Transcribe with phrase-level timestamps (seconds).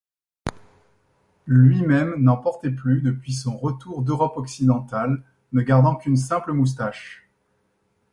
[1.45, 7.29] Lui-même n'en portait plus depuis son retour d'Europe occidentale, ne gardant qu'une simple moustache.